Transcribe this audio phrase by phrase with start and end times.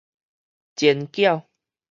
[0.75, 1.45] 煎餃